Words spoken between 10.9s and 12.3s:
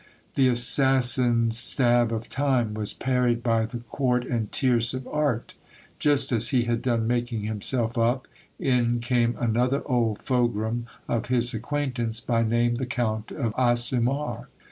of his acquaintance,